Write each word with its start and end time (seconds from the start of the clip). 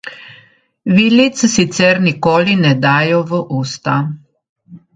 Vilic 0.99 1.37
sicer 1.41 2.01
nikoli 2.07 2.57
ne 2.63 2.73
dajo 2.89 3.23
v 3.33 3.45
usta. 3.61 4.01